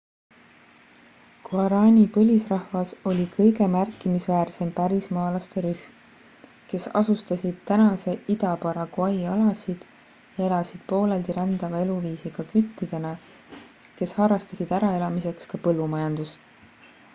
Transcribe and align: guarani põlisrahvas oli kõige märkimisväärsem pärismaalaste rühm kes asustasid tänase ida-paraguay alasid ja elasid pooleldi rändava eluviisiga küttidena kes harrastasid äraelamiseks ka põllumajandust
guarani 1.47 2.05
põlisrahvas 2.13 2.93
oli 3.11 3.25
kõige 3.35 3.65
märkimisväärsem 3.73 4.71
pärismaalaste 4.79 5.63
rühm 5.65 6.47
kes 6.71 6.87
asustasid 7.01 7.59
tänase 7.71 8.15
ida-paraguay 8.35 9.19
alasid 9.35 9.83
ja 10.39 10.47
elasid 10.49 10.83
pooleldi 10.93 11.37
rändava 11.41 11.83
eluviisiga 11.87 12.47
küttidena 12.55 13.11
kes 14.01 14.17
harrastasid 14.23 14.73
äraelamiseks 14.79 15.51
ka 15.53 15.61
põllumajandust 15.69 16.97